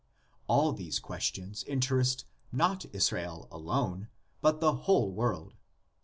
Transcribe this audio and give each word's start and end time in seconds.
All 0.47 0.71
these 0.73 0.97
questions 0.97 1.63
interest 1.65 2.25
not 2.51 2.87
Israel 2.91 3.47
alone, 3.51 4.07
but 4.41 4.59
the 4.59 4.73
whole 4.73 5.11
world. 5.11 5.53